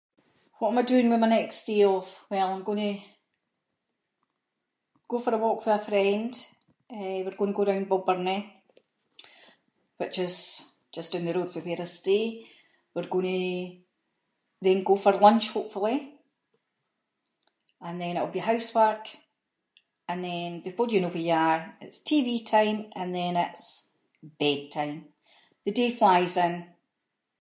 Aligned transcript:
What 0.57 0.69
am 0.71 0.77
I 0.79 0.81
doing 0.91 1.09
with 1.11 1.19
my 1.19 1.27
next 1.37 1.59
day 1.69 1.79
off? 1.95 2.09
Well 2.33 2.49
I’m 2.51 2.63
going 2.67 2.85
to 2.87 2.93
go 5.11 5.17
for 5.21 5.33
a 5.37 5.43
walk 5.45 5.59
with 5.61 5.77
a 5.79 5.83
friend, 5.89 6.31
eh 6.99 7.17
we’re 7.23 7.39
going 7.39 7.53
to 7.53 7.59
go 7.59 7.67
round 7.69 7.89
Balbirnie, 7.91 8.41
which 9.99 10.17
is 10.25 10.35
just 10.95 11.09
doon 11.11 11.27
the 11.27 11.35
road 11.37 11.49
from 11.51 11.65
where 11.67 11.83
I 11.85 11.89
stay. 12.01 12.25
We’re 12.93 13.13
going 13.15 13.31
to 13.35 13.39
then 14.65 14.79
go 14.89 14.95
for 15.03 15.23
lunch 15.25 15.45
hopefully, 15.55 15.97
and 17.85 17.95
then 18.01 18.13
it’ll 18.17 18.37
be 18.37 18.43
housework, 18.51 19.03
and 20.09 20.19
then 20.27 20.49
before 20.69 20.89
you 20.89 20.99
know 21.01 21.13
where 21.15 21.29
you 21.29 21.39
are 21.51 21.63
it’s 21.85 22.01
TV 22.09 22.27
time, 22.55 22.79
and 22.99 23.09
then 23.17 23.33
it’s 23.45 23.65
bedtime. 24.41 24.99
The 25.65 25.73
day 25.79 25.89
flies 25.99 26.35
in. 26.47 26.53